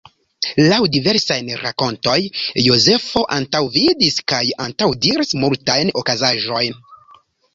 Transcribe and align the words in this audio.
Laŭ 0.69 0.77
diversajn 0.93 1.49
rakontoj 1.65 2.15
Jozefo 2.69 3.21
antaŭvidis 3.35 4.17
kaj 4.33 4.41
antaŭdiris 4.65 5.35
multajn 5.43 5.95
okazaĵojn. 6.03 6.83